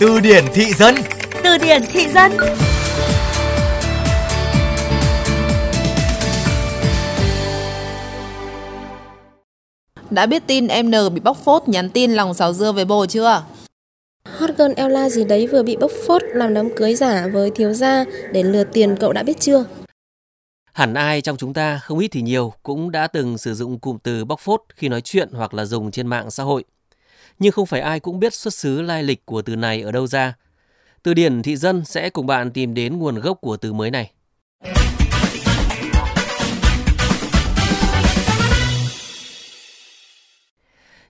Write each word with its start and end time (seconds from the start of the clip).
Từ 0.00 0.20
điển 0.20 0.44
thị 0.54 0.72
dân 0.72 0.94
Từ 1.44 1.58
điển 1.58 1.82
thị 1.92 2.08
dân 2.08 2.32
Đã 10.10 10.26
biết 10.26 10.42
tin 10.46 10.68
em 10.68 10.90
N 10.90 11.14
bị 11.14 11.20
bóc 11.20 11.36
phốt 11.44 11.68
nhắn 11.68 11.90
tin 11.90 12.12
lòng 12.12 12.34
xào 12.34 12.52
dưa 12.52 12.72
với 12.72 12.84
bồ 12.84 13.06
chưa? 13.06 13.42
Hot 14.38 14.50
girl 14.58 14.72
Ella 14.76 15.08
gì 15.08 15.24
đấy 15.24 15.46
vừa 15.46 15.62
bị 15.62 15.76
bóc 15.76 15.90
phốt 16.06 16.22
làm 16.34 16.54
đám 16.54 16.68
cưới 16.76 16.94
giả 16.94 17.26
với 17.32 17.50
thiếu 17.50 17.72
gia 17.72 18.04
để 18.32 18.42
lừa 18.42 18.64
tiền 18.64 18.96
cậu 19.00 19.12
đã 19.12 19.22
biết 19.22 19.40
chưa? 19.40 19.64
Hẳn 20.72 20.94
ai 20.94 21.20
trong 21.20 21.36
chúng 21.36 21.54
ta, 21.54 21.80
không 21.82 21.98
ít 21.98 22.08
thì 22.08 22.22
nhiều, 22.22 22.52
cũng 22.62 22.90
đã 22.90 23.06
từng 23.06 23.38
sử 23.38 23.54
dụng 23.54 23.78
cụm 23.78 23.98
từ 23.98 24.24
bóc 24.24 24.40
phốt 24.40 24.62
khi 24.74 24.88
nói 24.88 25.00
chuyện 25.00 25.28
hoặc 25.32 25.54
là 25.54 25.64
dùng 25.64 25.90
trên 25.90 26.06
mạng 26.06 26.30
xã 26.30 26.42
hội. 26.42 26.64
Nhưng 27.38 27.52
không 27.52 27.66
phải 27.66 27.80
ai 27.80 28.00
cũng 28.00 28.18
biết 28.18 28.34
xuất 28.34 28.54
xứ 28.54 28.82
lai 28.82 29.02
lịch 29.02 29.26
của 29.26 29.42
từ 29.42 29.56
này 29.56 29.82
ở 29.82 29.92
đâu 29.92 30.06
ra. 30.06 30.34
Từ 31.02 31.14
điển 31.14 31.42
thị 31.42 31.56
dân 31.56 31.84
sẽ 31.84 32.10
cùng 32.10 32.26
bạn 32.26 32.50
tìm 32.52 32.74
đến 32.74 32.98
nguồn 32.98 33.20
gốc 33.20 33.38
của 33.40 33.56
từ 33.56 33.72
mới 33.72 33.90
này. 33.90 34.12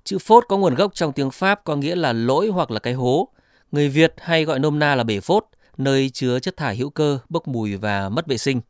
Chữ 0.05 0.19
phốt 0.19 0.45
có 0.49 0.57
nguồn 0.57 0.75
gốc 0.75 0.95
trong 0.95 1.13
tiếng 1.13 1.31
Pháp 1.31 1.65
có 1.65 1.77
nghĩa 1.77 1.95
là 1.95 2.13
lỗi 2.13 2.49
hoặc 2.49 2.71
là 2.71 2.81
cái 2.81 2.93
hố. 2.93 3.29
Người 3.73 3.89
Việt 3.89 4.15
hay 4.19 4.45
gọi 4.45 4.59
nôm 4.59 4.79
na 4.79 4.95
là 4.95 5.05
bể 5.05 5.21
phốt, 5.21 5.45
nơi 5.77 6.11
chứa 6.11 6.39
chất 6.39 6.57
thải 6.57 6.77
hữu 6.77 6.91
cơ, 6.91 7.19
bốc 7.29 7.49
mùi 7.49 7.77
và 7.77 8.09
mất 8.09 8.27
vệ 8.27 8.39
sinh. 8.39 8.61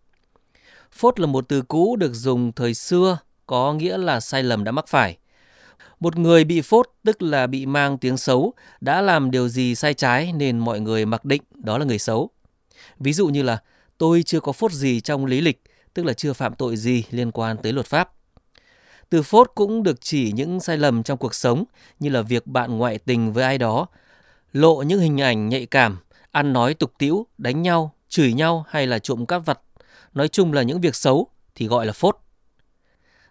Phốt 0.92 1.20
là 1.20 1.26
một 1.26 1.48
từ 1.48 1.62
cũ 1.62 1.96
được 1.96 2.14
dùng 2.14 2.52
thời 2.52 2.74
xưa, 2.74 3.18
có 3.46 3.72
nghĩa 3.72 3.96
là 3.96 4.20
sai 4.20 4.42
lầm 4.42 4.64
đã 4.64 4.72
mắc 4.72 4.88
phải. 4.88 5.16
Một 6.00 6.16
người 6.16 6.44
bị 6.44 6.60
phốt 6.60 6.90
tức 7.04 7.22
là 7.22 7.46
bị 7.46 7.66
mang 7.66 7.98
tiếng 7.98 8.16
xấu, 8.16 8.52
đã 8.80 9.00
làm 9.00 9.30
điều 9.30 9.48
gì 9.48 9.74
sai 9.74 9.94
trái 9.94 10.32
nên 10.32 10.58
mọi 10.58 10.80
người 10.80 11.06
mặc 11.06 11.24
định 11.24 11.42
đó 11.54 11.78
là 11.78 11.84
người 11.84 11.98
xấu. 11.98 12.30
Ví 12.98 13.12
dụ 13.12 13.26
như 13.26 13.42
là 13.42 13.58
tôi 13.98 14.22
chưa 14.22 14.40
có 14.40 14.52
phốt 14.52 14.72
gì 14.72 15.00
trong 15.00 15.26
lý 15.26 15.40
lịch, 15.40 15.62
tức 15.94 16.04
là 16.04 16.12
chưa 16.12 16.32
phạm 16.32 16.54
tội 16.54 16.76
gì 16.76 17.04
liên 17.10 17.30
quan 17.30 17.56
tới 17.56 17.72
luật 17.72 17.86
pháp. 17.86 18.12
Từ 19.10 19.22
phốt 19.22 19.50
cũng 19.54 19.82
được 19.82 20.00
chỉ 20.00 20.32
những 20.32 20.60
sai 20.60 20.76
lầm 20.76 21.02
trong 21.02 21.18
cuộc 21.18 21.34
sống 21.34 21.64
như 21.98 22.10
là 22.10 22.22
việc 22.22 22.46
bạn 22.46 22.78
ngoại 22.78 22.98
tình 22.98 23.32
với 23.32 23.44
ai 23.44 23.58
đó, 23.58 23.86
lộ 24.52 24.82
những 24.82 25.00
hình 25.00 25.20
ảnh 25.20 25.48
nhạy 25.48 25.66
cảm, 25.66 25.98
ăn 26.30 26.52
nói 26.52 26.74
tục 26.74 26.92
tĩu, 26.98 27.26
đánh 27.38 27.62
nhau, 27.62 27.94
chửi 28.08 28.32
nhau 28.32 28.64
hay 28.68 28.86
là 28.86 28.98
trộm 28.98 29.26
cắp 29.26 29.46
vặt. 29.46 29.60
Nói 30.14 30.28
chung 30.28 30.52
là 30.52 30.62
những 30.62 30.80
việc 30.80 30.94
xấu 30.94 31.28
thì 31.54 31.66
gọi 31.66 31.86
là 31.86 31.92
phốt. 31.92 32.16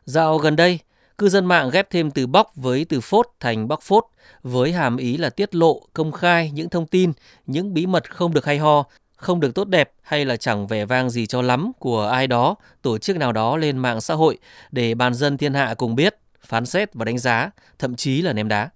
Dạo 0.06 0.38
gần 0.38 0.56
đây, 0.56 0.80
cư 1.18 1.30
dân 1.30 1.46
mạng 1.46 1.70
ghép 1.74 1.90
thêm 1.90 2.12
từ 2.12 2.28
bóc 2.28 2.52
với 2.56 2.86
từ 2.90 3.02
phốt 3.02 3.28
thành 3.40 3.68
bóc 3.68 3.80
phốt 3.82 4.04
với 4.44 4.72
hàm 4.72 4.98
ý 4.98 5.18
là 5.18 5.30
tiết 5.30 5.56
lộ, 5.56 5.82
công 5.94 6.12
khai 6.12 6.52
những 6.52 6.70
thông 6.70 6.88
tin, 6.88 7.12
những 7.46 7.74
bí 7.74 7.86
mật 7.86 8.12
không 8.12 8.34
được 8.34 8.46
hay 8.46 8.58
ho, 8.58 8.84
không 9.16 9.40
được 9.40 9.56
tốt 9.56 9.68
đẹp 9.68 9.92
hay 10.02 10.26
là 10.26 10.38
chẳng 10.38 10.68
vẻ 10.68 10.86
vang 10.86 11.10
gì 11.10 11.26
cho 11.26 11.42
lắm 11.42 11.72
của 11.80 12.08
ai 12.08 12.28
đó, 12.28 12.56
tổ 12.82 12.98
chức 12.98 13.18
nào 13.18 13.32
đó 13.32 13.58
lên 13.58 13.78
mạng 13.78 14.02
xã 14.02 14.14
hội 14.14 14.38
để 14.72 14.96
bàn 14.96 15.14
dân 15.14 15.38
thiên 15.38 15.54
hạ 15.54 15.74
cùng 15.78 15.96
biết, 15.96 16.16
phán 16.42 16.66
xét 16.66 16.94
và 16.94 17.06
đánh 17.06 17.18
giá, 17.18 17.52
thậm 17.80 17.96
chí 17.96 18.22
là 18.22 18.34
ném 18.34 18.48
đá. 18.48 18.70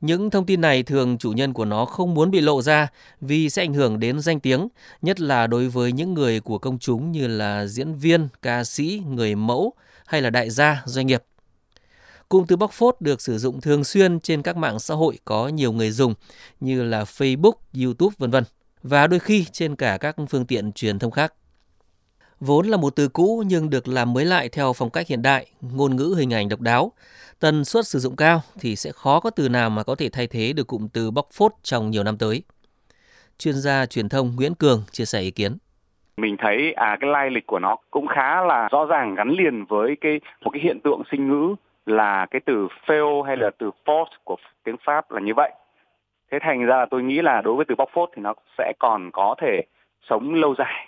Những 0.00 0.30
thông 0.30 0.46
tin 0.46 0.60
này 0.60 0.82
thường 0.82 1.18
chủ 1.18 1.32
nhân 1.32 1.52
của 1.52 1.64
nó 1.64 1.84
không 1.84 2.14
muốn 2.14 2.30
bị 2.30 2.40
lộ 2.40 2.62
ra 2.62 2.88
vì 3.20 3.50
sẽ 3.50 3.62
ảnh 3.62 3.74
hưởng 3.74 4.00
đến 4.00 4.20
danh 4.20 4.40
tiếng, 4.40 4.68
nhất 5.02 5.20
là 5.20 5.46
đối 5.46 5.68
với 5.68 5.92
những 5.92 6.14
người 6.14 6.40
của 6.40 6.58
công 6.58 6.78
chúng 6.78 7.12
như 7.12 7.26
là 7.26 7.66
diễn 7.66 7.94
viên, 7.94 8.28
ca 8.42 8.64
sĩ, 8.64 9.02
người 9.08 9.34
mẫu 9.34 9.72
hay 10.06 10.22
là 10.22 10.30
đại 10.30 10.50
gia, 10.50 10.82
doanh 10.86 11.06
nghiệp. 11.06 11.22
Cụm 12.28 12.46
từ 12.46 12.56
bóc 12.56 12.72
phốt 12.72 12.96
được 13.00 13.20
sử 13.20 13.38
dụng 13.38 13.60
thường 13.60 13.84
xuyên 13.84 14.20
trên 14.20 14.42
các 14.42 14.56
mạng 14.56 14.78
xã 14.78 14.94
hội 14.94 15.18
có 15.24 15.48
nhiều 15.48 15.72
người 15.72 15.90
dùng 15.90 16.14
như 16.60 16.84
là 16.84 17.04
Facebook, 17.04 17.52
YouTube 17.84 18.14
vân 18.18 18.30
vân 18.30 18.44
và 18.82 19.06
đôi 19.06 19.20
khi 19.20 19.44
trên 19.52 19.76
cả 19.76 19.98
các 20.00 20.16
phương 20.28 20.46
tiện 20.46 20.72
truyền 20.72 20.98
thông 20.98 21.10
khác. 21.10 21.34
Vốn 22.40 22.66
là 22.66 22.76
một 22.76 22.96
từ 22.96 23.08
cũ 23.08 23.42
nhưng 23.46 23.70
được 23.70 23.88
làm 23.88 24.12
mới 24.12 24.24
lại 24.24 24.48
theo 24.48 24.72
phong 24.72 24.90
cách 24.90 25.08
hiện 25.08 25.22
đại, 25.22 25.46
ngôn 25.60 25.96
ngữ 25.96 26.14
hình 26.18 26.32
ảnh 26.32 26.48
độc 26.48 26.60
đáo. 26.60 26.92
Tần 27.40 27.64
suất 27.64 27.86
sử 27.86 27.98
dụng 27.98 28.16
cao 28.16 28.40
thì 28.60 28.76
sẽ 28.76 28.90
khó 28.92 29.20
có 29.20 29.30
từ 29.30 29.48
nào 29.48 29.70
mà 29.70 29.82
có 29.82 29.94
thể 29.98 30.08
thay 30.12 30.26
thế 30.26 30.52
được 30.56 30.66
cụm 30.66 30.88
từ 30.92 31.10
bóc 31.10 31.26
phốt 31.32 31.52
trong 31.62 31.90
nhiều 31.90 32.04
năm 32.04 32.18
tới. 32.18 32.42
Chuyên 33.38 33.54
gia 33.54 33.86
truyền 33.86 34.08
thông 34.08 34.36
Nguyễn 34.36 34.54
Cường 34.54 34.82
chia 34.90 35.04
sẻ 35.04 35.20
ý 35.20 35.30
kiến. 35.30 35.56
Mình 36.16 36.36
thấy 36.38 36.72
à 36.72 36.96
cái 37.00 37.10
lai 37.10 37.30
lịch 37.30 37.46
của 37.46 37.58
nó 37.58 37.76
cũng 37.90 38.06
khá 38.06 38.42
là 38.42 38.68
rõ 38.72 38.84
ràng 38.84 39.14
gắn 39.14 39.30
liền 39.30 39.64
với 39.64 39.96
cái, 40.00 40.20
một 40.40 40.50
cái 40.50 40.62
hiện 40.62 40.80
tượng 40.84 41.02
sinh 41.10 41.28
ngữ 41.28 41.54
là 41.86 42.26
cái 42.30 42.40
từ 42.46 42.68
fail 42.86 43.22
hay 43.22 43.36
là 43.36 43.50
từ 43.58 43.70
force 43.84 44.16
của 44.24 44.36
tiếng 44.64 44.76
Pháp 44.84 45.10
là 45.10 45.20
như 45.20 45.32
vậy. 45.36 45.52
Thế 46.30 46.38
thành 46.42 46.64
ra 46.64 46.76
là 46.76 46.86
tôi 46.90 47.02
nghĩ 47.02 47.22
là 47.22 47.40
đối 47.40 47.56
với 47.56 47.64
từ 47.68 47.74
bóc 47.74 47.88
phốt 47.94 48.10
thì 48.16 48.22
nó 48.22 48.34
sẽ 48.58 48.72
còn 48.78 49.10
có 49.12 49.34
thể 49.40 49.62
sống 50.10 50.34
lâu 50.34 50.54
dài. 50.58 50.85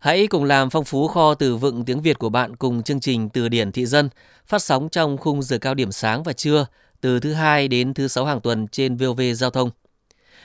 Hãy 0.00 0.26
cùng 0.26 0.44
làm 0.44 0.70
phong 0.70 0.84
phú 0.84 1.08
kho 1.08 1.34
từ 1.34 1.56
vựng 1.56 1.84
tiếng 1.84 2.00
Việt 2.00 2.18
của 2.18 2.28
bạn 2.28 2.56
cùng 2.56 2.82
chương 2.82 3.00
trình 3.00 3.28
Từ 3.28 3.48
điển 3.48 3.72
thị 3.72 3.86
dân 3.86 4.08
phát 4.46 4.62
sóng 4.62 4.88
trong 4.88 5.16
khung 5.16 5.42
giờ 5.42 5.58
cao 5.58 5.74
điểm 5.74 5.92
sáng 5.92 6.22
và 6.22 6.32
trưa 6.32 6.66
từ 7.00 7.20
thứ 7.20 7.32
hai 7.32 7.68
đến 7.68 7.94
thứ 7.94 8.08
sáu 8.08 8.24
hàng 8.24 8.40
tuần 8.40 8.68
trên 8.68 8.96
VOV 8.96 9.20
Giao 9.34 9.50
thông. 9.50 9.70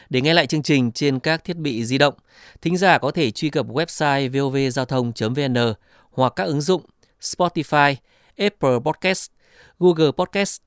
Để 0.10 0.22
nghe 0.22 0.34
lại 0.34 0.48
chương 0.48 0.64
trình 0.64 0.92
trên 0.92 1.20
các 1.20 1.44
thiết 1.44 1.58
bị 1.58 1.86
di 1.86 1.98
động, 1.98 2.14
thính 2.62 2.78
giả 2.78 2.98
có 2.98 3.12
thể 3.12 3.32
truy 3.32 3.50
cập 3.50 3.68
website 3.68 4.30
vovgiao 4.30 4.86
thông.vn 4.86 5.74
hoặc 6.12 6.34
các 6.36 6.44
ứng 6.44 6.62
dụng 6.62 6.82
Spotify, 7.22 7.96
Apple 8.38 8.80
Podcast, 8.86 9.32
Google 9.80 10.12
Podcast. 10.18 10.62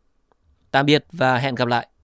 Tạm 0.70 0.86
biệt 0.86 1.04
và 1.12 1.38
hẹn 1.38 1.54
gặp 1.54 1.68
lại. 1.68 1.88